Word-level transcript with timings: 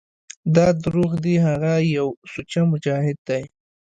دا 0.55 0.67
دروغ 0.83 1.11
دي 1.25 1.35
هغه 1.47 1.73
يو 1.97 2.07
سوچه 2.31 2.61
مجاهد 2.71 3.17
دى. 3.27 3.41